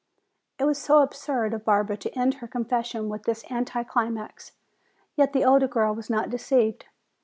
[0.57, 4.53] It was so absurd of Barbara to end her confession with this anti climax.
[5.15, 6.85] Yet the older girl was not deceived.